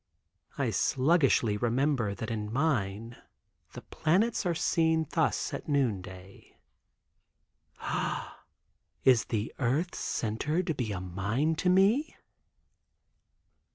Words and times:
I 0.57 0.71
sluggishly 0.71 1.57
remember 1.57 2.15
that 2.15 2.31
in 2.31 2.47
a 2.47 2.51
mine 2.51 3.17
the 3.73 3.83
planets 3.83 4.47
are 4.47 4.55
seen 4.55 5.05
thus 5.11 5.53
at 5.53 5.69
noon 5.69 6.01
day. 6.01 6.57
Ah! 7.81 8.43
is 9.05 9.25
the 9.25 9.53
earth's 9.59 9.99
center 9.99 10.63
to 10.63 10.73
be 10.73 10.91
a 10.91 10.99
mine 10.99 11.53
to 11.57 11.69
me? 11.69 12.17